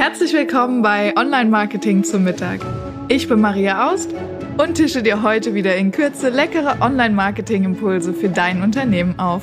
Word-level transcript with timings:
Herzlich 0.00 0.32
willkommen 0.32 0.80
bei 0.80 1.14
Online 1.14 1.50
Marketing 1.50 2.04
zum 2.04 2.24
Mittag. 2.24 2.60
Ich 3.08 3.28
bin 3.28 3.38
Maria 3.42 3.90
Aust 3.92 4.14
und 4.56 4.76
tische 4.76 5.02
dir 5.02 5.22
heute 5.22 5.52
wieder 5.52 5.76
in 5.76 5.92
Kürze 5.92 6.30
leckere 6.30 6.80
Online 6.80 7.14
Marketing 7.14 7.64
Impulse 7.64 8.14
für 8.14 8.30
dein 8.30 8.62
Unternehmen 8.62 9.18
auf. 9.18 9.42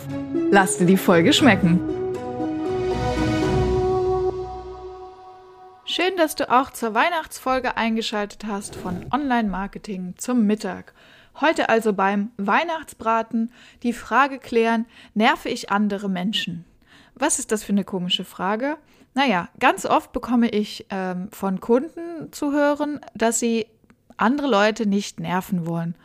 Lass 0.49 0.79
dir 0.79 0.87
die 0.87 0.97
Folge 0.97 1.31
schmecken. 1.31 1.79
Schön, 5.85 6.17
dass 6.17 6.33
du 6.33 6.49
auch 6.49 6.71
zur 6.71 6.95
Weihnachtsfolge 6.95 7.77
eingeschaltet 7.77 8.45
hast 8.47 8.75
von 8.75 9.05
Online 9.13 9.49
Marketing 9.49 10.15
zum 10.17 10.47
Mittag. 10.47 10.95
Heute 11.39 11.69
also 11.69 11.93
beim 11.93 12.31
Weihnachtsbraten 12.37 13.51
die 13.83 13.93
Frage 13.93 14.39
klären, 14.39 14.87
nerve 15.13 15.49
ich 15.49 15.69
andere 15.69 16.09
Menschen? 16.09 16.65
Was 17.13 17.37
ist 17.37 17.51
das 17.51 17.63
für 17.63 17.73
eine 17.73 17.83
komische 17.83 18.25
Frage? 18.25 18.77
Naja, 19.17 19.49
ganz 19.59 19.87
oft 19.87 20.11
bekomme 20.11 20.47
ich 20.47 20.85
ähm, 20.91 21.29
von 21.31 21.59
Kunden 21.59 22.31
zu 22.31 22.51
hören, 22.51 23.01
dass 23.15 23.39
sie 23.39 23.65
andere 24.15 24.45
Leute 24.45 24.85
nicht 24.85 25.19
nerven 25.19 25.65
wollen. 25.65 25.95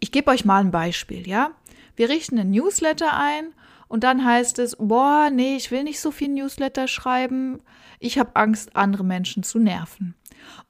Ich 0.00 0.10
gebe 0.10 0.32
euch 0.32 0.44
mal 0.44 0.58
ein 0.58 0.72
Beispiel, 0.72 1.28
ja? 1.28 1.52
Wir 1.94 2.08
richten 2.08 2.36
einen 2.36 2.50
Newsletter 2.50 3.16
ein 3.16 3.54
und 3.86 4.02
dann 4.02 4.24
heißt 4.24 4.58
es, 4.58 4.74
boah, 4.76 5.30
nee, 5.30 5.54
ich 5.54 5.70
will 5.70 5.84
nicht 5.84 6.00
so 6.00 6.10
viel 6.10 6.30
Newsletter 6.30 6.88
schreiben, 6.88 7.60
ich 8.00 8.18
habe 8.18 8.34
Angst, 8.34 8.74
andere 8.74 9.04
Menschen 9.04 9.44
zu 9.44 9.60
nerven. 9.60 10.16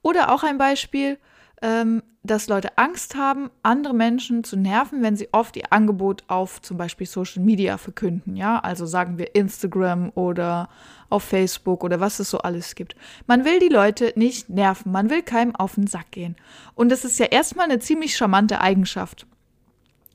Oder 0.03 0.35
auch 0.35 0.43
ein 0.43 0.59
Beispiel, 0.59 1.19
ähm, 1.63 2.03
dass 2.23 2.49
Leute 2.49 2.77
Angst 2.77 3.15
haben, 3.15 3.51
andere 3.63 3.95
Menschen 3.95 4.45
zu 4.45 4.57
nerven, 4.57 5.03
wenn 5.03 5.17
sie 5.17 5.29
oft 5.33 5.57
ihr 5.57 5.73
Angebot 5.73 6.25
auf 6.29 6.61
zum 6.61 6.77
Beispiel 6.77 7.07
Social 7.07 7.43
Media 7.43 7.79
verkünden. 7.79 8.37
Ja, 8.37 8.59
also 8.59 8.85
sagen 8.85 9.19
wir 9.19 9.35
Instagram 9.35 10.11
oder 10.15 10.69
auf 11.09 11.23
Facebook 11.23 11.85
oder 11.85 12.01
was 12.01 12.19
es 12.19 12.31
so 12.31 12.39
alles 12.39 12.75
gibt. 12.75 12.97
Man 13.27 13.45
will 13.45 13.61
die 13.61 13.69
Leute 13.69 14.13
nicht 14.17 14.49
nerven, 14.51 14.93
man 14.93 15.09
will 15.09 15.23
keinem 15.23 15.55
auf 15.55 15.77
den 15.77 15.87
Sack 15.87 16.11
gehen. 16.11 16.37
Und 16.75 16.91
das 16.91 17.05
ist 17.05 17.19
ja 17.19 17.27
erstmal 17.27 17.67
eine 17.67 17.79
ziemlich 17.79 18.17
charmante 18.17 18.61
Eigenschaft. 18.61 19.27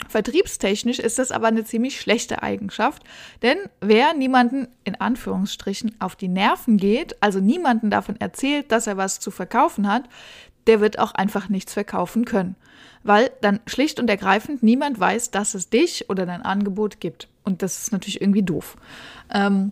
Vertriebstechnisch 0.09 0.99
ist 0.99 1.19
das 1.19 1.31
aber 1.31 1.47
eine 1.47 1.63
ziemlich 1.63 1.99
schlechte 1.99 2.41
Eigenschaft, 2.41 3.03
denn 3.43 3.57
wer 3.81 4.13
niemanden 4.13 4.67
in 4.83 4.99
Anführungsstrichen 4.99 5.95
auf 5.99 6.15
die 6.15 6.27
Nerven 6.27 6.77
geht, 6.77 7.21
also 7.21 7.39
niemanden 7.39 7.89
davon 7.89 8.19
erzählt, 8.19 8.71
dass 8.71 8.87
er 8.87 8.97
was 8.97 9.19
zu 9.19 9.31
verkaufen 9.31 9.87
hat, 9.87 10.05
der 10.67 10.81
wird 10.81 10.99
auch 10.99 11.13
einfach 11.13 11.49
nichts 11.49 11.73
verkaufen 11.73 12.25
können, 12.25 12.55
weil 13.03 13.31
dann 13.41 13.59
schlicht 13.65 13.99
und 13.99 14.09
ergreifend 14.09 14.63
niemand 14.63 14.99
weiß, 14.99 15.31
dass 15.31 15.53
es 15.53 15.69
dich 15.69 16.09
oder 16.09 16.25
dein 16.25 16.41
Angebot 16.41 16.99
gibt. 16.99 17.27
Und 17.43 17.61
das 17.61 17.79
ist 17.79 17.91
natürlich 17.91 18.21
irgendwie 18.21 18.43
doof. 18.43 18.75
Ähm, 19.33 19.71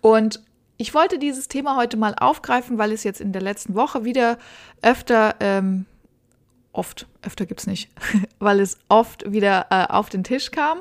und 0.00 0.40
ich 0.76 0.94
wollte 0.94 1.18
dieses 1.18 1.48
Thema 1.48 1.76
heute 1.76 1.96
mal 1.96 2.14
aufgreifen, 2.14 2.78
weil 2.78 2.92
es 2.92 3.04
jetzt 3.04 3.20
in 3.20 3.32
der 3.32 3.42
letzten 3.42 3.74
Woche 3.74 4.04
wieder 4.04 4.38
öfter, 4.82 5.36
ähm, 5.40 5.86
oft, 6.72 7.06
öfter 7.22 7.46
gibt 7.46 7.60
es 7.60 7.66
nicht, 7.66 7.90
weil 8.38 8.60
es 8.60 8.78
oft 8.88 9.30
wieder 9.30 9.66
äh, 9.70 9.86
auf 9.86 10.08
den 10.10 10.24
Tisch 10.24 10.50
kam. 10.50 10.80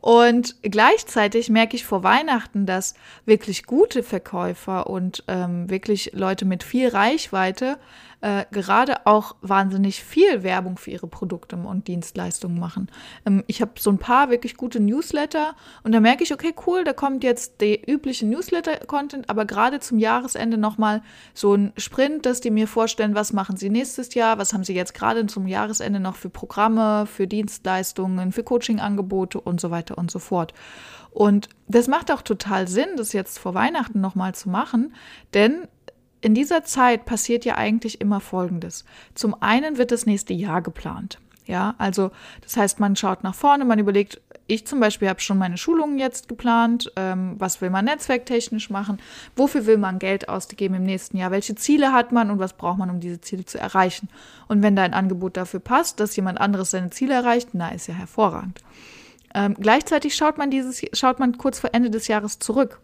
Und 0.00 0.56
gleichzeitig 0.62 1.50
merke 1.50 1.76
ich 1.76 1.84
vor 1.84 2.04
Weihnachten, 2.04 2.66
dass 2.66 2.94
wirklich 3.24 3.64
gute 3.64 4.02
Verkäufer 4.02 4.88
und 4.88 5.24
ähm, 5.26 5.68
wirklich 5.70 6.12
Leute 6.14 6.44
mit 6.44 6.62
viel 6.62 6.88
Reichweite 6.88 7.78
äh, 8.20 8.44
gerade 8.50 9.06
auch 9.06 9.36
wahnsinnig 9.42 10.02
viel 10.02 10.42
Werbung 10.42 10.76
für 10.76 10.90
ihre 10.90 11.06
Produkte 11.06 11.56
und 11.56 11.86
Dienstleistungen 11.86 12.58
machen. 12.58 12.88
Ähm, 13.24 13.44
ich 13.46 13.60
habe 13.60 13.72
so 13.78 13.90
ein 13.90 13.98
paar 13.98 14.30
wirklich 14.30 14.56
gute 14.56 14.80
Newsletter 14.80 15.54
und 15.84 15.92
da 15.92 16.00
merke 16.00 16.24
ich, 16.24 16.32
okay, 16.32 16.54
cool, 16.66 16.84
da 16.84 16.92
kommt 16.92 17.22
jetzt 17.22 17.60
der 17.60 17.88
übliche 17.88 18.26
Newsletter-Content, 18.26 19.30
aber 19.30 19.44
gerade 19.44 19.80
zum 19.80 19.98
Jahresende 19.98 20.58
nochmal 20.58 21.02
so 21.32 21.54
ein 21.54 21.72
Sprint, 21.76 22.26
dass 22.26 22.40
die 22.40 22.50
mir 22.50 22.66
vorstellen, 22.66 23.14
was 23.14 23.32
machen 23.32 23.56
sie 23.56 23.70
nächstes 23.70 24.14
Jahr, 24.14 24.38
was 24.38 24.52
haben 24.52 24.64
sie 24.64 24.74
jetzt 24.74 24.94
gerade 24.94 25.26
zum 25.26 25.46
Jahresende 25.46 26.00
noch 26.00 26.16
für 26.16 26.30
Programme, 26.30 27.06
für 27.06 27.26
Dienstleistungen, 27.26 28.32
für 28.32 28.42
Coaching-Angebote 28.42 29.40
und 29.40 29.60
so 29.60 29.70
weiter 29.70 29.96
und 29.96 30.10
so 30.10 30.18
fort. 30.18 30.54
Und 31.10 31.48
das 31.68 31.88
macht 31.88 32.10
auch 32.12 32.22
total 32.22 32.68
Sinn, 32.68 32.88
das 32.96 33.12
jetzt 33.12 33.38
vor 33.38 33.54
Weihnachten 33.54 34.00
nochmal 34.00 34.34
zu 34.34 34.48
machen, 34.48 34.94
denn 35.34 35.68
in 36.20 36.34
dieser 36.34 36.64
Zeit 36.64 37.04
passiert 37.04 37.44
ja 37.44 37.56
eigentlich 37.56 38.00
immer 38.00 38.20
Folgendes. 38.20 38.84
Zum 39.14 39.40
einen 39.40 39.78
wird 39.78 39.92
das 39.92 40.06
nächste 40.06 40.34
Jahr 40.34 40.62
geplant. 40.62 41.18
Ja, 41.46 41.74
also 41.78 42.10
das 42.42 42.58
heißt, 42.58 42.78
man 42.78 42.94
schaut 42.94 43.24
nach 43.24 43.34
vorne, 43.34 43.64
man 43.64 43.78
überlegt, 43.78 44.20
ich 44.46 44.66
zum 44.66 44.80
Beispiel 44.80 45.08
habe 45.08 45.20
schon 45.20 45.38
meine 45.38 45.56
Schulungen 45.56 45.98
jetzt 45.98 46.28
geplant, 46.28 46.92
ähm, 46.96 47.36
was 47.38 47.62
will 47.62 47.70
man 47.70 47.86
netzwerktechnisch 47.86 48.68
machen, 48.68 48.98
wofür 49.34 49.64
will 49.64 49.78
man 49.78 49.98
Geld 49.98 50.28
ausgeben 50.28 50.74
im 50.74 50.82
nächsten 50.82 51.16
Jahr, 51.16 51.30
welche 51.30 51.54
Ziele 51.54 51.92
hat 51.92 52.12
man 52.12 52.30
und 52.30 52.38
was 52.38 52.52
braucht 52.52 52.78
man, 52.78 52.90
um 52.90 53.00
diese 53.00 53.22
Ziele 53.22 53.46
zu 53.46 53.58
erreichen. 53.58 54.10
Und 54.46 54.62
wenn 54.62 54.76
da 54.76 54.82
ein 54.82 54.92
Angebot 54.92 55.38
dafür 55.38 55.60
passt, 55.60 56.00
dass 56.00 56.16
jemand 56.16 56.38
anderes 56.38 56.70
seine 56.70 56.90
Ziele 56.90 57.14
erreicht, 57.14 57.50
na, 57.52 57.70
ist 57.70 57.86
ja 57.86 57.94
hervorragend. 57.94 58.60
Ähm, 59.34 59.56
gleichzeitig 59.58 60.16
schaut 60.16 60.36
man 60.36 60.50
dieses, 60.50 60.82
schaut 60.92 61.18
man 61.18 61.38
kurz 61.38 61.58
vor 61.60 61.70
Ende 61.72 61.88
des 61.88 62.08
Jahres 62.08 62.38
zurück 62.38 62.78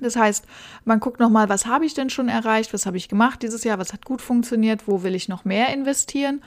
das 0.00 0.16
heißt, 0.16 0.44
man 0.84 1.00
guckt 1.00 1.20
nochmal, 1.20 1.48
was 1.48 1.66
habe 1.66 1.86
ich 1.86 1.94
denn 1.94 2.10
schon 2.10 2.28
erreicht, 2.28 2.72
was 2.74 2.86
habe 2.86 2.96
ich 2.96 3.08
gemacht 3.08 3.42
dieses 3.42 3.64
Jahr, 3.64 3.78
was 3.78 3.92
hat 3.92 4.04
gut 4.04 4.20
funktioniert, 4.20 4.88
wo 4.88 5.02
will 5.02 5.14
ich 5.14 5.28
noch 5.28 5.44
mehr 5.44 5.72
investieren, 5.72 6.42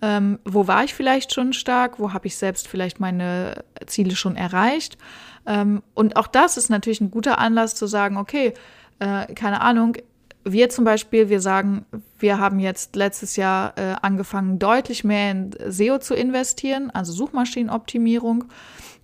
ähm, 0.00 0.38
wo 0.44 0.66
war 0.66 0.84
ich 0.84 0.94
vielleicht 0.94 1.32
schon 1.32 1.52
stark, 1.52 1.98
wo 1.98 2.12
habe 2.12 2.26
ich 2.26 2.36
selbst 2.36 2.68
vielleicht 2.68 3.00
meine 3.00 3.64
Ziele 3.86 4.16
schon 4.16 4.36
erreicht. 4.36 4.98
Ähm, 5.46 5.82
und 5.94 6.16
auch 6.16 6.26
das 6.26 6.56
ist 6.56 6.70
natürlich 6.70 7.00
ein 7.00 7.10
guter 7.10 7.38
Anlass 7.38 7.74
zu 7.74 7.86
sagen, 7.86 8.16
okay, 8.16 8.54
äh, 8.98 9.32
keine 9.34 9.60
Ahnung, 9.60 9.96
wir 10.44 10.68
zum 10.70 10.84
Beispiel, 10.84 11.28
wir 11.28 11.40
sagen, 11.40 11.86
wir 12.18 12.38
haben 12.38 12.58
jetzt 12.58 12.96
letztes 12.96 13.36
Jahr 13.36 13.74
äh, 13.78 13.94
angefangen, 14.02 14.58
deutlich 14.58 15.04
mehr 15.04 15.30
in 15.30 15.50
SEO 15.68 15.98
zu 15.98 16.14
investieren, 16.14 16.90
also 16.90 17.12
Suchmaschinenoptimierung 17.12 18.44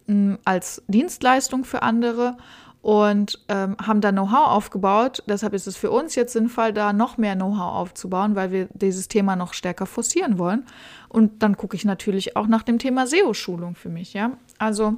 mh, 0.06 0.38
als 0.44 0.82
Dienstleistung 0.88 1.64
für 1.64 1.82
andere 1.82 2.36
und 2.82 3.40
ähm, 3.48 3.76
haben 3.84 4.00
da 4.00 4.12
Know-how 4.12 4.48
aufgebaut. 4.48 5.22
Deshalb 5.26 5.54
ist 5.54 5.66
es 5.66 5.76
für 5.76 5.90
uns 5.90 6.14
jetzt 6.14 6.32
sinnvoll, 6.32 6.72
da 6.72 6.92
noch 6.92 7.18
mehr 7.18 7.34
Know-how 7.34 7.74
aufzubauen, 7.74 8.36
weil 8.36 8.52
wir 8.52 8.68
dieses 8.72 9.08
Thema 9.08 9.36
noch 9.36 9.52
stärker 9.52 9.86
forcieren 9.86 10.38
wollen. 10.38 10.64
Und 11.08 11.42
dann 11.42 11.56
gucke 11.56 11.76
ich 11.76 11.84
natürlich 11.84 12.36
auch 12.36 12.46
nach 12.46 12.62
dem 12.62 12.78
Thema 12.78 13.06
SEO-Schulung 13.06 13.74
für 13.74 13.88
mich. 13.88 14.14
Ja, 14.14 14.32
also 14.58 14.96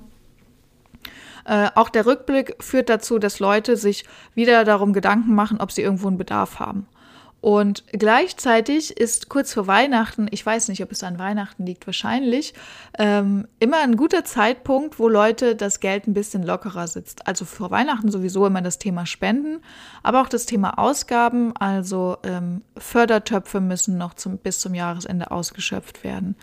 äh, 1.44 1.68
auch 1.74 1.88
der 1.88 2.06
Rückblick 2.06 2.56
führt 2.60 2.88
dazu, 2.88 3.18
dass 3.18 3.41
Leute 3.41 3.76
sich 3.76 4.04
wieder 4.34 4.64
darum 4.64 4.92
Gedanken 4.92 5.34
machen, 5.34 5.60
ob 5.60 5.72
sie 5.72 5.82
irgendwo 5.82 6.08
einen 6.08 6.18
Bedarf 6.18 6.60
haben. 6.60 6.86
Und 7.41 7.84
gleichzeitig 7.93 8.99
ist 8.99 9.31
kurz 9.31 9.55
vor 9.55 9.67
Weihnachten, 9.67 10.27
ich 10.31 10.45
weiß 10.45 10.69
nicht, 10.69 10.83
ob 10.83 10.93
es 10.93 11.03
an 11.03 11.19
Weihnachten 11.19 11.65
liegt, 11.65 11.87
wahrscheinlich, 11.87 12.53
ähm, 12.99 13.49
immer 13.59 13.78
ein 13.78 13.97
guter 13.97 14.25
Zeitpunkt, 14.25 14.99
wo 14.99 15.09
Leute 15.09 15.56
das 15.56 15.81
Geld 15.81 16.06
ein 16.06 16.12
bisschen 16.12 16.43
lockerer 16.43 16.87
sitzt. 16.87 17.27
Also 17.27 17.47
vor 17.47 17.71
Weihnachten 17.71 18.11
sowieso 18.11 18.47
immer 18.47 18.61
das 18.61 18.78
Thema 18.78 19.06
Spenden, 19.06 19.62
aber 20.03 20.21
auch 20.21 20.28
das 20.28 20.45
Thema 20.45 20.78
Ausgaben, 20.78 21.56
also 21.56 22.19
ähm, 22.25 22.61
Fördertöpfe 22.77 23.61
müssen 23.61 23.97
noch 23.97 24.15
zum, 24.15 24.37
bis 24.37 24.61
zum 24.61 24.75
Jahresende 24.75 25.31
ausgeschöpft 25.31 26.05
werden. 26.05 26.37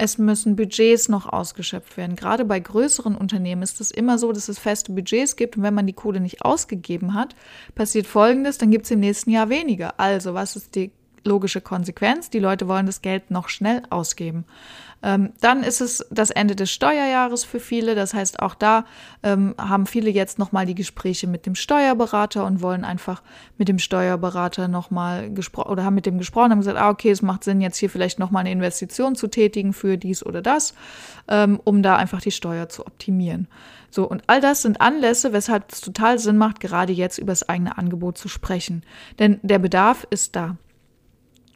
Es 0.00 0.16
müssen 0.16 0.54
Budgets 0.54 1.08
noch 1.08 1.26
ausgeschöpft 1.26 1.96
werden. 1.96 2.14
Gerade 2.14 2.44
bei 2.44 2.60
größeren 2.60 3.16
Unternehmen 3.16 3.62
ist 3.62 3.80
es 3.80 3.90
immer 3.90 4.16
so, 4.16 4.30
dass 4.30 4.48
es 4.48 4.58
feste 4.58 4.92
Budgets 4.92 5.34
gibt 5.34 5.56
und 5.56 5.64
wenn 5.64 5.74
man 5.74 5.88
die 5.88 5.92
Kohle 5.92 6.20
nicht 6.20 6.42
ausgegeben 6.42 7.14
hat, 7.14 7.34
passiert 7.74 8.06
Folgendes, 8.06 8.58
dann 8.58 8.70
gibt 8.70 8.84
es 8.84 8.92
im 8.92 9.00
nächsten 9.00 9.30
Jahr 9.30 9.48
weniger. 9.48 9.98
Also 9.98 10.27
was 10.34 10.56
ist 10.56 10.74
die 10.74 10.92
logische 11.24 11.60
Konsequenz? 11.60 12.30
Die 12.30 12.38
Leute 12.38 12.68
wollen 12.68 12.86
das 12.86 13.02
Geld 13.02 13.30
noch 13.30 13.48
schnell 13.48 13.82
ausgeben. 13.90 14.44
Ähm, 15.02 15.32
dann 15.40 15.62
ist 15.62 15.80
es 15.80 16.04
das 16.10 16.30
Ende 16.30 16.56
des 16.56 16.70
Steuerjahres 16.70 17.44
für 17.44 17.60
viele. 17.60 17.94
Das 17.94 18.14
heißt, 18.14 18.40
auch 18.40 18.54
da 18.54 18.84
ähm, 19.22 19.54
haben 19.58 19.86
viele 19.86 20.10
jetzt 20.10 20.38
nochmal 20.38 20.66
die 20.66 20.74
Gespräche 20.74 21.26
mit 21.26 21.46
dem 21.46 21.54
Steuerberater 21.54 22.44
und 22.44 22.62
wollen 22.62 22.84
einfach 22.84 23.22
mit 23.58 23.68
dem 23.68 23.78
Steuerberater 23.78 24.66
nochmal 24.66 25.32
gesprochen 25.32 25.70
oder 25.70 25.84
haben 25.84 25.94
mit 25.94 26.06
dem 26.06 26.18
gesprochen, 26.18 26.50
haben 26.50 26.58
gesagt, 26.58 26.78
ah, 26.78 26.90
okay, 26.90 27.10
es 27.10 27.22
macht 27.22 27.44
Sinn, 27.44 27.60
jetzt 27.60 27.76
hier 27.76 27.90
vielleicht 27.90 28.18
nochmal 28.18 28.40
eine 28.40 28.52
Investition 28.52 29.14
zu 29.14 29.28
tätigen 29.28 29.72
für 29.72 29.98
dies 29.98 30.24
oder 30.24 30.42
das, 30.42 30.74
ähm, 31.28 31.60
um 31.62 31.82
da 31.82 31.96
einfach 31.96 32.20
die 32.20 32.32
Steuer 32.32 32.68
zu 32.68 32.86
optimieren. 32.86 33.46
So, 33.90 34.06
und 34.06 34.22
all 34.26 34.40
das 34.40 34.62
sind 34.62 34.80
Anlässe, 34.80 35.32
weshalb 35.32 35.72
es 35.72 35.80
total 35.80 36.18
Sinn 36.18 36.36
macht, 36.36 36.60
gerade 36.60 36.92
jetzt 36.92 37.18
über 37.18 37.32
das 37.32 37.48
eigene 37.48 37.78
Angebot 37.78 38.18
zu 38.18 38.28
sprechen. 38.28 38.82
Denn 39.18 39.38
der 39.42 39.58
Bedarf 39.58 40.06
ist 40.10 40.36
da. 40.36 40.56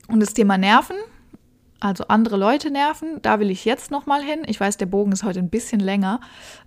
Und 0.08 0.20
das 0.20 0.32
Thema 0.32 0.56
Nerven, 0.58 0.96
also 1.82 2.04
andere 2.06 2.36
Leute 2.36 2.70
nerven, 2.70 3.20
da 3.22 3.40
will 3.40 3.50
ich 3.50 3.64
jetzt 3.64 3.90
nochmal 3.90 4.22
hin. 4.22 4.42
Ich 4.46 4.60
weiß, 4.60 4.76
der 4.76 4.86
Bogen 4.86 5.10
ist 5.10 5.24
heute 5.24 5.40
ein 5.40 5.50
bisschen 5.50 5.80
länger, 5.80 6.20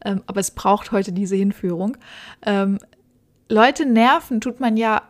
ähm, 0.04 0.22
aber 0.28 0.42
es 0.42 0.52
braucht 0.52 0.92
heute 0.92 1.14
diese 1.14 1.38
Hinführung. 1.38 1.96
Ähm, 2.42 2.80
Leute 3.48 3.86
nerven 3.86 4.42
tut 4.42 4.60
man 4.60 4.76
ja 4.76 5.04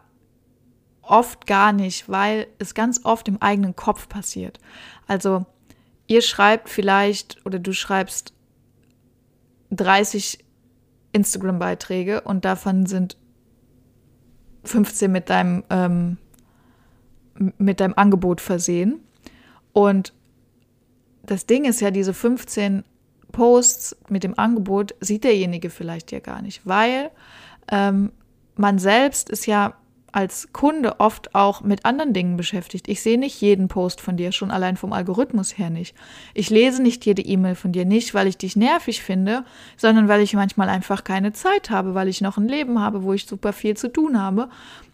oft 1.01 1.47
gar 1.47 1.73
nicht, 1.73 2.07
weil 2.07 2.45
es 2.59 2.75
ganz 2.75 3.03
oft 3.03 3.27
im 3.27 3.41
eigenen 3.41 3.75
Kopf 3.75 4.07
passiert. 4.07 4.59
Also 5.07 5.47
ihr 6.05 6.21
schreibt 6.21 6.69
vielleicht 6.69 7.43
oder 7.43 7.57
du 7.57 7.73
schreibst 7.73 8.33
30 9.71 10.45
Instagram-Beiträge 11.13 12.21
und 12.21 12.45
davon 12.45 12.85
sind 12.85 13.17
15 14.65 15.11
mit 15.11 15.31
deinem, 15.31 15.63
ähm, 15.71 16.17
mit 17.57 17.79
deinem 17.79 17.95
Angebot 17.95 18.39
versehen. 18.39 19.01
Und 19.75 20.13
das 21.23 21.47
Ding 21.47 21.65
ist 21.65 21.81
ja, 21.81 21.91
diese 21.91 22.13
15 22.13 22.85
Posts 23.33 23.97
mit 24.07 24.23
dem 24.23 24.39
Angebot 24.39 24.95
sieht 25.01 25.25
derjenige 25.25 25.69
vielleicht 25.69 26.13
ja 26.13 26.21
gar 26.21 26.41
nicht, 26.41 26.65
weil 26.65 27.11
ähm, 27.69 28.13
man 28.55 28.79
selbst 28.79 29.29
ist 29.29 29.47
ja 29.47 29.75
als 30.15 30.53
Kunde 30.53 31.01
oft 31.01 31.35
auch 31.35 31.59
mit 31.59 31.83
anderen 31.83 32.13
Dingen 32.13 32.37
beschäftigt. 32.37 32.87
Ich 32.87 33.01
sehe 33.01 33.19
nicht 33.19 33.41
jeden 33.41 33.67
Post 33.67 33.99
von 33.99 34.15
dir, 34.15 34.31
schon 34.31 34.49
allein 34.49 34.77
vom 34.77 34.93
Algorithmus 34.93 35.57
her 35.57 35.69
nicht. 35.69 35.93
Ich 36.33 36.49
lese 36.49 36.81
nicht 36.81 37.05
jede 37.05 37.21
E-Mail 37.21 37.55
von 37.55 37.73
dir, 37.73 37.83
nicht 37.83 38.13
weil 38.13 38.27
ich 38.27 38.37
dich 38.37 38.55
nervig 38.55 39.03
finde, 39.03 39.43
sondern 39.75 40.07
weil 40.07 40.21
ich 40.21 40.33
manchmal 40.33 40.69
einfach 40.69 41.03
keine 41.03 41.33
Zeit 41.33 41.69
habe, 41.69 41.95
weil 41.95 42.07
ich 42.07 42.21
noch 42.21 42.37
ein 42.37 42.47
Leben 42.47 42.79
habe, 42.79 43.03
wo 43.03 43.11
ich 43.11 43.25
super 43.25 43.51
viel 43.51 43.75
zu 43.75 43.91
tun 43.91 44.21
habe. 44.21 44.47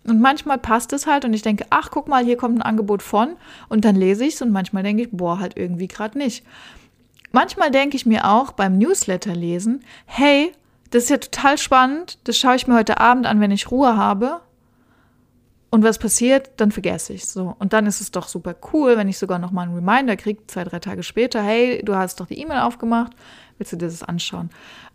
Und 0.06 0.20
manchmal 0.20 0.58
passt 0.58 0.92
es 0.92 1.06
halt 1.06 1.24
und 1.24 1.36
ich 1.36 1.44
denke, 1.44 1.68
ach, 1.70 1.92
guck 1.92 2.08
mal, 2.08 2.26
hier 2.26 2.36
kommt 2.36 2.58
ein 2.58 2.64
Angebot 2.64 3.04
von 3.04 3.36
und 3.70 3.86
dann 3.86 3.96
lese 3.96 4.26
ich 4.26 4.34
es 4.34 4.42
und 4.42 4.52
manchmal 4.52 4.82
denke 4.82 5.04
ich, 5.04 5.10
boah, 5.12 5.40
halt 5.40 5.56
irgendwie 5.56 5.88
gerade 5.88 6.18
nicht. 6.18 6.44
Manchmal 7.32 7.70
denke 7.70 7.96
ich 7.96 8.08
mir 8.08 8.28
auch 8.28 8.54
beim 8.54 8.80
Newsletter 8.80 9.36
lesen, 9.36 9.84
hey, 10.08 10.52
das 10.90 11.04
ist 11.04 11.10
ja 11.12 11.18
total 11.18 11.60
spannend, 11.60 12.18
das 12.24 12.40
schaue 12.40 12.56
ich 12.56 12.66
mir 12.66 12.74
heute 12.74 13.00
Abend 13.00 13.28
an, 13.28 13.40
wenn 13.40 13.52
ich 13.52 13.70
Ruhe 13.70 13.96
habe 13.96 14.42
und 15.72 15.84
was 15.84 15.98
passiert, 15.98 16.52
dann 16.58 16.72
vergesse 16.72 17.14
ich 17.14 17.26
so. 17.26 17.56
Und 17.58 17.72
dann 17.72 17.86
ist 17.86 18.02
es 18.02 18.12
doch 18.12 18.28
super 18.28 18.56
cool, 18.74 18.98
wenn 18.98 19.08
ich 19.08 19.18
sogar 19.18 19.40
noch 19.40 19.52
mal 19.52 19.64
einen 19.64 19.74
Reminder 19.74 20.18
kriege, 20.18 20.46
zwei, 20.48 20.66
drei 20.66 20.80
Tage 20.80 21.02
später, 21.02 21.42
hey, 21.42 21.82
du 21.84 21.96
hast 21.96 22.20
doch 22.20 22.28
die 22.28 22.38
E-Mail 22.40 22.60
aufgemacht, 22.60 23.14
willst 23.58 23.72
du 23.72 23.78
dir 23.78 23.86
das 23.86 24.04
anschauen? 24.04 24.50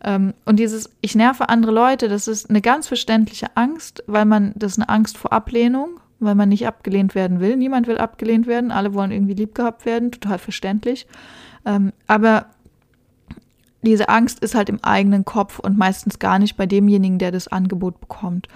Ähm, 0.04 0.34
und 0.44 0.58
dieses, 0.58 0.90
ich 1.00 1.14
nerve 1.14 1.48
andere 1.48 1.72
Leute, 1.72 2.08
das 2.08 2.28
ist 2.28 2.50
eine 2.50 2.60
ganz 2.60 2.88
verständliche 2.88 3.56
Angst, 3.56 4.04
weil 4.06 4.26
man, 4.26 4.52
das 4.54 4.72
ist 4.72 4.78
eine 4.78 4.90
Angst 4.90 5.16
vor 5.16 5.32
Ablehnung, 5.32 5.98
weil 6.20 6.34
man 6.34 6.50
nicht 6.50 6.66
abgelehnt 6.66 7.14
werden 7.14 7.40
will. 7.40 7.56
Niemand 7.56 7.86
will 7.86 7.96
abgelehnt 7.96 8.46
werden, 8.46 8.70
alle 8.70 8.92
wollen 8.92 9.12
irgendwie 9.12 9.34
lieb 9.34 9.54
gehabt 9.54 9.86
werden, 9.86 10.12
total 10.12 10.38
verständlich. 10.38 11.06
Ähm, 11.64 11.94
aber 12.06 12.46
diese 13.80 14.10
Angst 14.10 14.40
ist 14.40 14.54
halt 14.54 14.68
im 14.68 14.84
eigenen 14.84 15.24
Kopf 15.24 15.58
und 15.58 15.78
meistens 15.78 16.18
gar 16.18 16.38
nicht 16.38 16.58
bei 16.58 16.66
demjenigen, 16.66 17.18
der 17.18 17.32
das 17.32 17.48
Angebot 17.48 17.98
bekommt. 17.98 18.48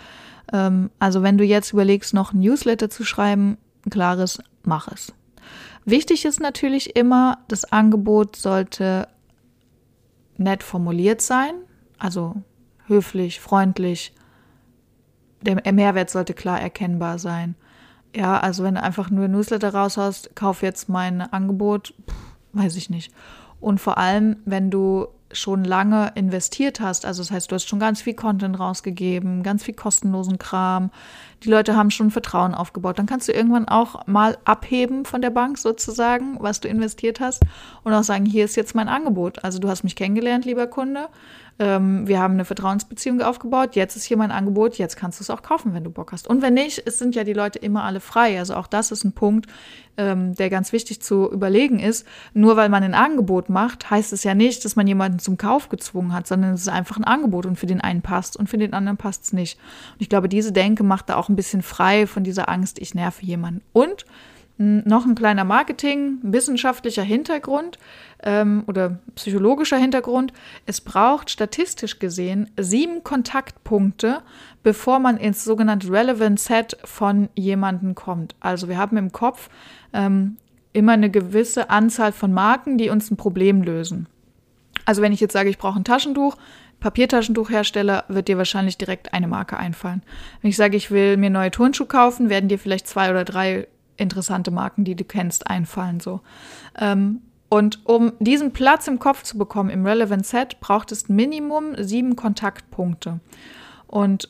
Ähm, 0.52 0.91
also 0.99 1.23
wenn 1.23 1.38
du 1.38 1.44
jetzt 1.44 1.73
überlegst, 1.73 2.14
noch 2.14 2.32
ein 2.32 2.41
Newsletter 2.41 2.91
zu 2.91 3.05
schreiben, 3.05 3.58
klares, 3.88 4.43
mach 4.62 4.88
es. 4.88 5.12
Wichtig 5.85 6.25
ist 6.25 6.41
natürlich 6.41 6.97
immer, 6.97 7.38
das 7.49 7.64
Angebot 7.64 8.37
sollte 8.37 9.08
nett 10.37 10.62
formuliert 10.62 11.23
sein, 11.23 11.55
also 11.99 12.37
höflich, 12.87 13.41
freundlich. 13.41 14.12
Der 15.43 15.73
Mehrwert 15.73 16.11
sollte 16.11 16.35
klar 16.35 16.61
erkennbar 16.61 17.19
sein. 17.19 17.55
Ja, 18.14 18.38
also 18.38 18.62
wenn 18.64 18.75
du 18.75 18.82
einfach 18.82 19.11
nur 19.11 19.29
Newsletter 19.29 19.73
raushaust, 19.73 20.35
kauf 20.35 20.62
jetzt 20.62 20.88
mein 20.88 21.23
Angebot, 21.23 21.94
pff, 22.08 22.17
weiß 22.53 22.76
ich 22.76 22.91
nicht. 22.91 23.12
Und 23.61 23.81
vor 23.81 23.99
allem, 23.99 24.37
wenn 24.44 24.70
du 24.70 25.06
schon 25.32 25.65
lange 25.65 26.12
investiert 26.15 26.81
hast, 26.81 27.06
also 27.06 27.23
das 27.23 27.31
heißt, 27.31 27.50
du 27.50 27.55
hast 27.55 27.69
schon 27.69 27.79
ganz 27.79 28.03
viel 28.03 28.15
Content 28.15 28.59
rausgegeben, 28.59 29.43
ganz 29.43 29.62
viel 29.62 29.75
kostenlosen 29.75 30.38
Kram, 30.38 30.91
die 31.44 31.50
Leute 31.50 31.77
haben 31.77 31.91
schon 31.91 32.11
Vertrauen 32.11 32.55
aufgebaut, 32.55 32.99
dann 32.99 33.06
kannst 33.06 33.29
du 33.29 33.32
irgendwann 33.32 33.69
auch 33.69 34.06
mal 34.06 34.37
abheben 34.44 35.05
von 35.05 35.23
der 35.23 35.31
Bank 35.31 35.59
sozusagen, 35.59 36.37
was 36.41 36.61
du 36.61 36.69
investiert 36.69 37.21
hast 37.21 37.43
und 37.85 37.93
auch 37.93 38.03
sagen, 38.03 38.27
hier 38.27 38.44
ist 38.44 38.56
jetzt 38.56 38.75
mein 38.75 38.88
Angebot. 38.88 39.44
Also 39.44 39.59
du 39.59 39.69
hast 39.69 39.85
mich 39.85 39.97
kennengelernt, 39.97 40.44
lieber 40.44 40.67
Kunde, 40.67 41.09
ähm, 41.58 42.06
wir 42.06 42.20
haben 42.20 42.35
eine 42.35 42.44
Vertrauensbeziehung 42.44 43.20
aufgebaut, 43.23 43.76
jetzt 43.76 43.97
ist 43.97 44.05
hier 44.05 44.17
mein 44.17 44.31
Angebot, 44.31 44.79
jetzt 44.79 44.97
kannst 44.97 45.20
du 45.20 45.23
es 45.23 45.31
auch 45.31 45.43
kaufen, 45.43 45.75
wenn 45.75 45.85
du 45.85 45.91
Bock 45.91 46.12
hast. 46.12 46.29
Und 46.29 46.43
wenn 46.43 46.55
nicht, 46.55 46.82
es 46.87 46.99
sind 46.99 47.14
ja 47.14 47.25
die 47.25 47.32
Leute 47.32 47.58
immer 47.58 47.85
alle 47.85 48.00
frei. 48.00 48.38
Also 48.38 48.55
auch 48.55 48.67
das 48.67 48.91
ist 48.91 49.05
ein 49.05 49.12
Punkt, 49.12 49.47
ähm, 49.97 50.35
der 50.35 50.49
ganz 50.49 50.73
wichtig 50.73 51.02
zu 51.02 51.31
überlegen 51.31 51.79
ist. 51.79 52.06
Nur 52.32 52.56
weil 52.56 52.69
man 52.69 52.82
ein 52.82 52.94
Angebot 52.94 53.50
macht, 53.50 53.91
heißt 53.91 54.12
es 54.12 54.25
ja 54.25 54.35
nicht, 54.35 54.64
dass 54.64 54.76
man 54.76 54.87
jemanden 54.87 55.19
zum 55.19 55.37
Kauf 55.37 55.69
gezwungen 55.69 56.12
hat, 56.12 56.26
sondern 56.26 56.55
es 56.55 56.62
ist 56.62 56.69
einfach 56.69 56.97
ein 56.97 57.05
Angebot 57.05 57.47
und 57.47 57.56
für 57.56 57.67
den 57.67 57.81
einen 57.81 58.03
passt 58.03 58.37
und 58.37 58.49
für 58.49 58.58
den 58.58 58.73
anderen 58.73 58.96
passt 58.96 59.25
es 59.25 59.32
nicht. 59.32 59.58
Und 59.93 60.00
ich 60.03 60.08
glaube, 60.08 60.29
diese 60.29 60.53
Denke 60.53 60.82
macht 60.82 61.11
da 61.11 61.17
auch 61.17 61.29
ein 61.29 61.37
bisschen 61.37 61.62
frei 61.62 62.06
von 62.06 62.25
dieser 62.25 62.49
Angst, 62.49 62.79
ich 62.79 62.94
nerve 62.94 63.23
jemanden. 63.25 63.62
Und 63.73 64.06
noch 64.61 65.07
ein 65.07 65.15
kleiner 65.15 65.45
Marketing, 65.45 66.19
wissenschaftlicher 66.23 67.03
Hintergrund 67.03 67.79
ähm, 68.23 68.62
oder 68.67 68.99
psychologischer 69.15 69.79
Hintergrund. 69.79 70.35
Es 70.67 70.83
braucht 70.83 71.31
statistisch 71.31 71.99
gesehen 71.99 72.51
sieben 72.59 73.03
Kontaktpunkte, 73.03 74.21
bevor 74.62 74.99
man 74.99 75.17
ins 75.17 75.45
sogenannte 75.45 75.91
Relevant 75.91 76.39
Set 76.39 76.77
von 76.85 77.31
jemandem 77.35 77.95
kommt. 77.95 78.37
Also 78.41 78.69
wir 78.69 78.77
haben 78.77 78.99
im 78.99 79.12
Kopf 79.12 79.49
ähm, 79.95 80.37
immer 80.75 80.93
eine 80.93 81.11
gewisse 81.11 81.71
Anzahl 81.71 82.13
von 82.13 82.31
Marken, 82.31 82.77
die 82.77 82.91
uns 82.91 83.11
ein 83.11 83.17
Problem 83.17 83.63
lösen. 83.63 84.09
Also 84.85 85.01
wenn 85.01 85.13
ich 85.13 85.21
jetzt 85.21 85.33
sage, 85.33 85.49
ich 85.49 85.59
brauche 85.59 85.81
ein 85.81 85.85
Taschentuch, 85.85 86.37
Papiertaschentuchhersteller, 86.81 88.05
wird 88.09 88.29
dir 88.29 88.37
wahrscheinlich 88.37 88.77
direkt 88.77 89.15
eine 89.15 89.29
Marke 89.29 89.56
einfallen. 89.56 90.03
Wenn 90.43 90.51
ich 90.51 90.56
sage, 90.56 90.77
ich 90.77 90.91
will 90.91 91.17
mir 91.17 91.31
neue 91.31 91.51
Turnschuhe 91.51 91.87
kaufen, 91.87 92.29
werden 92.29 92.49
dir 92.51 92.59
vielleicht 92.59 92.87
zwei 92.87 93.11
oder 93.11 93.25
drei 93.25 93.67
interessante 94.00 94.50
Marken, 94.50 94.85
die 94.85 94.94
du 94.94 95.05
kennst, 95.05 95.47
einfallen 95.47 96.00
so. 96.00 96.20
Ähm, 96.79 97.23
und 97.49 97.85
um 97.85 98.12
diesen 98.20 98.52
Platz 98.52 98.87
im 98.87 99.00
Kopf 99.00 99.25
zu 99.25 99.37
bekommen 99.37 99.70
im 99.70 99.85
Relevant 99.85 100.25
Set, 100.25 100.61
braucht 100.61 100.93
es 100.93 101.08
Minimum 101.08 101.75
sieben 101.79 102.14
Kontaktpunkte. 102.14 103.19
Und 103.88 104.29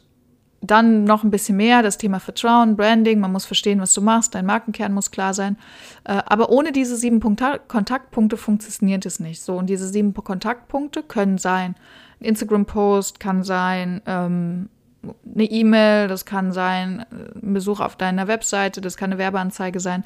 dann 0.63 1.05
noch 1.05 1.23
ein 1.23 1.31
bisschen 1.31 1.57
mehr, 1.57 1.83
das 1.83 1.99
Thema 1.99 2.21
Vertrauen, 2.21 2.77
Branding, 2.77 3.21
man 3.21 3.33
muss 3.33 3.47
verstehen, 3.47 3.81
was 3.81 3.95
du 3.95 4.03
machst, 4.03 4.35
dein 4.35 4.47
Markenkern 4.47 4.93
muss 4.93 5.11
klar 5.11 5.33
sein. 5.33 5.57
Äh, 6.05 6.23
aber 6.27 6.51
ohne 6.51 6.73
diese 6.73 6.97
sieben 6.97 7.21
Kontaktpunkte 7.21 8.37
funktioniert 8.37 9.07
es 9.07 9.21
nicht. 9.21 9.41
So, 9.43 9.57
und 9.57 9.69
diese 9.69 9.89
sieben 9.89 10.13
Kontaktpunkte 10.13 11.03
können 11.03 11.39
sein, 11.39 11.77
ein 12.21 12.25
Instagram-Post 12.25 13.21
kann 13.21 13.43
sein, 13.43 14.03
ähm, 14.07 14.69
eine 15.03 15.45
E-Mail, 15.45 16.09
das 16.09 16.25
kann 16.25 16.53
sein, 16.53 17.05
ein 17.11 17.55
Besuch 17.55 17.81
auf 17.81 17.97
deiner 17.97 18.29
Webseite, 18.29 18.81
das 18.81 18.97
kann 18.97 19.11
eine 19.11 19.19
Werbeanzeige 19.19 19.81
sein. 19.81 20.05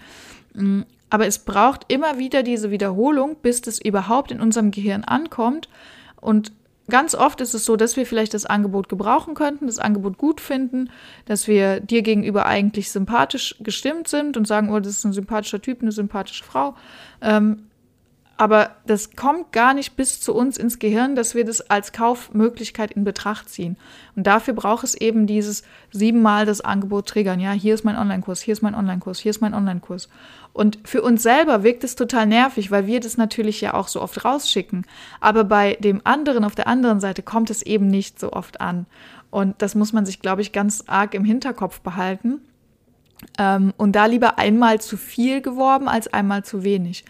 Mm, 0.54 0.82
aber 1.10 1.26
es 1.26 1.38
braucht 1.38 1.92
immer 1.92 2.18
wieder 2.18 2.42
diese 2.42 2.70
Wiederholung, 2.70 3.36
bis 3.42 3.60
das 3.60 3.80
überhaupt 3.80 4.30
in 4.30 4.40
unserem 4.40 4.70
Gehirn 4.70 5.04
ankommt. 5.04 5.68
Und 6.20 6.52
ganz 6.88 7.14
oft 7.14 7.40
ist 7.40 7.54
es 7.54 7.64
so, 7.64 7.76
dass 7.76 7.96
wir 7.96 8.06
vielleicht 8.06 8.34
das 8.34 8.46
Angebot 8.46 8.88
gebrauchen 8.88 9.34
könnten, 9.34 9.66
das 9.66 9.78
Angebot 9.78 10.18
gut 10.18 10.40
finden, 10.40 10.90
dass 11.26 11.46
wir 11.46 11.80
dir 11.80 12.02
gegenüber 12.02 12.46
eigentlich 12.46 12.90
sympathisch 12.90 13.56
gestimmt 13.60 14.08
sind 14.08 14.36
und 14.36 14.46
sagen, 14.46 14.70
oh, 14.70 14.80
das 14.80 14.92
ist 14.92 15.04
ein 15.04 15.12
sympathischer 15.12 15.60
Typ, 15.62 15.82
eine 15.82 15.92
sympathische 15.92 16.44
Frau. 16.44 16.74
Ähm, 17.20 17.68
aber 18.36 18.70
das 18.86 19.14
kommt 19.14 19.52
gar 19.52 19.74
nicht 19.74 19.96
bis 19.96 20.20
zu 20.20 20.34
uns 20.34 20.56
ins 20.56 20.80
Gehirn, 20.80 21.14
dass 21.14 21.34
wir 21.34 21.44
das 21.44 21.70
als 21.70 21.92
Kaufmöglichkeit 21.92 22.90
in 22.92 23.04
Betracht 23.04 23.48
ziehen. 23.48 23.76
Und 24.16 24.26
dafür 24.26 24.54
braucht 24.54 24.82
es 24.82 24.94
eben 24.94 25.26
dieses 25.26 25.62
siebenmal 25.92 26.44
das 26.44 26.60
Angebot 26.60 27.06
triggern. 27.06 27.38
Ja, 27.38 27.52
hier 27.52 27.74
ist 27.74 27.84
mein 27.84 27.96
Online-Kurs, 27.96 28.40
hier 28.40 28.52
ist 28.52 28.62
mein 28.62 28.74
Online-Kurs, 28.74 29.20
hier 29.20 29.30
ist 29.30 29.40
mein 29.40 29.54
Online-Kurs. 29.54 30.08
Und 30.52 30.78
für 30.84 31.02
uns 31.02 31.22
selber 31.22 31.62
wirkt 31.62 31.84
es 31.84 31.94
total 31.94 32.26
nervig, 32.26 32.70
weil 32.70 32.86
wir 32.86 33.00
das 33.00 33.16
natürlich 33.16 33.60
ja 33.60 33.74
auch 33.74 33.86
so 33.86 34.02
oft 34.02 34.24
rausschicken. 34.24 34.84
Aber 35.20 35.44
bei 35.44 35.76
dem 35.80 36.00
anderen 36.04 36.44
auf 36.44 36.56
der 36.56 36.66
anderen 36.66 37.00
Seite 37.00 37.22
kommt 37.22 37.50
es 37.50 37.62
eben 37.62 37.86
nicht 37.86 38.18
so 38.18 38.32
oft 38.32 38.60
an. 38.60 38.86
Und 39.30 39.62
das 39.62 39.74
muss 39.74 39.92
man 39.92 40.06
sich, 40.06 40.20
glaube 40.20 40.42
ich, 40.42 40.52
ganz 40.52 40.84
arg 40.86 41.14
im 41.14 41.24
Hinterkopf 41.24 41.80
behalten. 41.80 42.40
Ähm, 43.38 43.72
und 43.76 43.92
da 43.92 44.06
lieber 44.06 44.38
einmal 44.38 44.80
zu 44.80 44.96
viel 44.96 45.40
geworben 45.40 45.88
als 45.88 46.12
einmal 46.12 46.44
zu 46.44 46.64
wenig. 46.64 47.04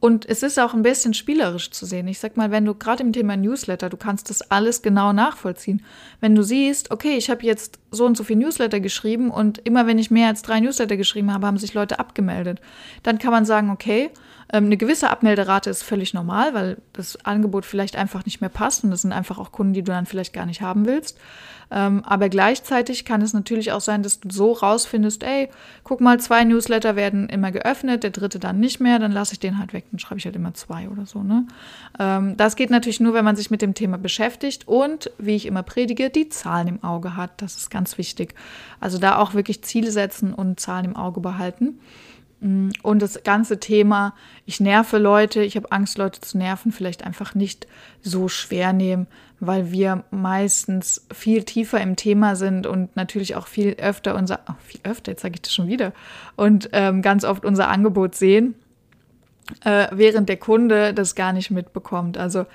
Und 0.00 0.28
es 0.28 0.44
ist 0.44 0.60
auch 0.60 0.74
ein 0.74 0.82
bisschen 0.82 1.12
spielerisch 1.12 1.70
zu 1.70 1.84
sehen. 1.84 2.06
Ich 2.06 2.20
sag 2.20 2.36
mal, 2.36 2.52
wenn 2.52 2.64
du 2.64 2.74
gerade 2.74 3.02
im 3.02 3.12
Thema 3.12 3.36
Newsletter, 3.36 3.88
du 3.88 3.96
kannst 3.96 4.30
das 4.30 4.42
alles 4.42 4.80
genau 4.82 5.12
nachvollziehen. 5.12 5.82
Wenn 6.20 6.36
du 6.36 6.42
siehst, 6.42 6.92
okay, 6.92 7.16
ich 7.16 7.30
habe 7.30 7.44
jetzt 7.44 7.80
so 7.90 8.06
und 8.06 8.16
so 8.16 8.22
viel 8.22 8.36
Newsletter 8.36 8.78
geschrieben 8.78 9.30
und 9.30 9.58
immer 9.66 9.88
wenn 9.88 9.98
ich 9.98 10.12
mehr 10.12 10.28
als 10.28 10.42
drei 10.42 10.60
Newsletter 10.60 10.96
geschrieben 10.96 11.32
habe, 11.32 11.48
haben 11.48 11.58
sich 11.58 11.74
Leute 11.74 11.98
abgemeldet. 11.98 12.60
Dann 13.02 13.18
kann 13.18 13.32
man 13.32 13.44
sagen, 13.44 13.70
okay, 13.70 14.10
eine 14.56 14.76
gewisse 14.76 15.10
Abmelderate 15.10 15.68
ist 15.68 15.82
völlig 15.82 16.14
normal, 16.14 16.54
weil 16.54 16.78
das 16.94 17.24
Angebot 17.24 17.66
vielleicht 17.66 17.96
einfach 17.96 18.24
nicht 18.24 18.40
mehr 18.40 18.50
passt 18.50 18.82
und 18.82 18.90
das 18.90 19.02
sind 19.02 19.12
einfach 19.12 19.38
auch 19.38 19.52
Kunden, 19.52 19.74
die 19.74 19.82
du 19.82 19.92
dann 19.92 20.06
vielleicht 20.06 20.32
gar 20.32 20.46
nicht 20.46 20.62
haben 20.62 20.86
willst. 20.86 21.18
Ähm, 21.70 22.02
aber 22.04 22.28
gleichzeitig 22.28 23.04
kann 23.04 23.20
es 23.20 23.34
natürlich 23.34 23.72
auch 23.72 23.80
sein, 23.80 24.02
dass 24.02 24.20
du 24.20 24.30
so 24.30 24.52
rausfindest, 24.52 25.22
ey, 25.22 25.50
guck 25.84 26.00
mal, 26.00 26.18
zwei 26.18 26.44
Newsletter 26.44 26.96
werden 26.96 27.28
immer 27.28 27.52
geöffnet, 27.52 28.02
der 28.04 28.10
dritte 28.10 28.38
dann 28.38 28.58
nicht 28.58 28.80
mehr, 28.80 28.98
dann 28.98 29.12
lasse 29.12 29.34
ich 29.34 29.40
den 29.40 29.58
halt 29.58 29.74
weg, 29.74 29.84
dann 29.90 29.98
schreibe 29.98 30.18
ich 30.18 30.24
halt 30.24 30.36
immer 30.36 30.54
zwei 30.54 30.88
oder 30.88 31.04
so. 31.04 31.22
Ne? 31.22 31.46
Ähm, 31.98 32.36
das 32.38 32.56
geht 32.56 32.70
natürlich 32.70 33.00
nur, 33.00 33.12
wenn 33.12 33.24
man 33.24 33.36
sich 33.36 33.50
mit 33.50 33.60
dem 33.60 33.74
Thema 33.74 33.98
beschäftigt 33.98 34.66
und, 34.66 35.10
wie 35.18 35.36
ich 35.36 35.44
immer 35.44 35.62
predige, 35.62 36.08
die 36.08 36.30
Zahlen 36.30 36.68
im 36.68 36.84
Auge 36.84 37.16
hat. 37.16 37.42
Das 37.42 37.56
ist 37.56 37.70
ganz 37.70 37.98
wichtig. 37.98 38.34
Also 38.80 38.98
da 38.98 39.18
auch 39.18 39.34
wirklich 39.34 39.62
Ziele 39.62 39.90
setzen 39.90 40.32
und 40.32 40.58
Zahlen 40.60 40.86
im 40.86 40.96
Auge 40.96 41.20
behalten. 41.20 41.80
Mm, 42.40 42.70
und 42.82 43.02
das 43.02 43.22
ganze 43.24 43.58
Thema, 43.60 44.14
ich 44.46 44.60
nerve 44.60 44.98
Leute, 44.98 45.42
ich 45.42 45.56
habe 45.56 45.72
Angst, 45.72 45.98
Leute 45.98 46.20
zu 46.20 46.38
nerven, 46.38 46.72
vielleicht 46.72 47.04
einfach 47.04 47.34
nicht 47.34 47.66
so 48.02 48.28
schwer 48.28 48.72
nehmen, 48.72 49.06
weil 49.40 49.72
wir 49.72 50.04
meistens 50.10 51.06
viel 51.12 51.44
tiefer 51.44 51.80
im 51.80 51.96
Thema 51.96 52.36
sind 52.36 52.66
und 52.66 52.94
natürlich 52.96 53.36
auch 53.36 53.46
viel 53.46 53.74
öfter 53.74 54.14
unser, 54.14 54.40
oh, 54.48 54.54
viel 54.64 54.80
öfter, 54.84 55.12
jetzt 55.12 55.22
sage 55.22 55.34
ich 55.36 55.42
das 55.42 55.54
schon 55.54 55.68
wieder, 55.68 55.92
und 56.36 56.70
ähm, 56.72 57.02
ganz 57.02 57.24
oft 57.24 57.44
unser 57.44 57.68
Angebot 57.68 58.14
sehen, 58.14 58.54
äh, 59.64 59.88
während 59.92 60.28
der 60.28 60.36
Kunde 60.36 60.94
das 60.94 61.14
gar 61.14 61.32
nicht 61.32 61.50
mitbekommt. 61.50 62.18
Also 62.18 62.46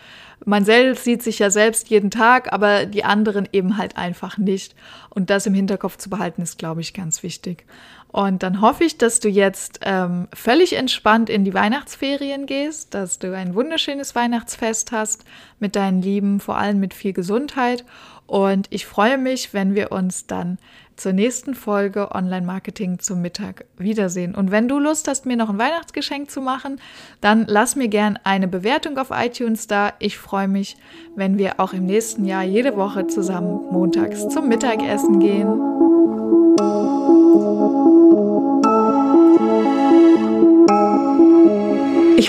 man 0.46 0.66
selbst 0.66 1.04
sieht 1.04 1.24
sich 1.24 1.40
ja 1.40 1.50
selbst 1.50 1.90
jeden 1.90 2.12
Tag, 2.12 2.52
aber 2.52 2.86
die 2.86 3.04
anderen 3.04 3.48
eben 3.52 3.78
halt 3.78 3.98
einfach 3.98 4.38
nicht. 4.38 4.76
Und 5.10 5.30
das 5.30 5.46
im 5.46 5.54
Hinterkopf 5.54 5.98
zu 5.98 6.10
behalten, 6.10 6.42
ist, 6.42 6.58
glaube 6.58 6.82
ich, 6.82 6.94
ganz 6.94 7.24
wichtig. 7.24 7.66
Und 8.14 8.44
dann 8.44 8.62
hoffe 8.62 8.84
ich, 8.84 9.00
dass 9.00 9.20
du 9.20 9.28
jetzt 9.28 9.80
ähm, 9.82 10.28
völlig 10.34 10.74
entspannt 10.74 11.32
in 11.32 11.46
die 11.46 11.54
Weihnachtsferien 11.56 12.46
gehst, 12.46 12.94
dass 12.94 13.18
du 13.18 13.36
ein 13.36 13.56
wunderschönes 13.56 14.14
Weihnachtsfest 14.14 14.92
hast 14.92 15.26
mit 15.60 15.76
deinen 15.76 16.04
Lieben, 16.04 16.40
vor 16.40 16.58
allem 16.58 16.80
mit 16.80 16.94
viel 16.94 17.14
Gesundheit. 17.14 17.84
Und 18.26 18.68
ich 18.70 18.86
freue 18.86 19.18
mich, 19.18 19.54
wenn 19.54 19.76
wir 19.76 19.92
uns 19.92 20.28
dann 20.28 20.58
zur 20.96 21.14
nächsten 21.14 21.56
Folge 21.56 22.12
Online-Marketing 22.12 23.00
zum 23.00 23.22
Mittag 23.22 23.66
wiedersehen. 23.78 24.36
Und 24.36 24.52
wenn 24.52 24.68
du 24.68 24.80
Lust 24.80 25.08
hast, 25.08 25.26
mir 25.26 25.36
noch 25.36 25.50
ein 25.50 25.58
Weihnachtsgeschenk 25.58 26.30
zu 26.30 26.42
machen, 26.42 26.80
dann 27.22 27.46
lass 27.48 27.76
mir 27.76 27.88
gern 27.88 28.20
eine 28.24 28.48
Bewertung 28.48 28.98
auf 28.98 29.10
iTunes 29.12 29.68
da. 29.68 29.94
Ich 30.00 30.18
freue 30.18 30.48
mich, 30.48 30.78
wenn 31.16 31.38
wir 31.38 31.60
auch 31.60 31.74
im 31.74 31.86
nächsten 31.86 32.26
Jahr 32.26 32.44
jede 32.44 32.78
Woche 32.78 33.08
zusammen 33.08 33.72
montags 33.72 34.30
zum 34.30 34.48
Mittagessen 34.48 35.20
gehen. 35.20 35.73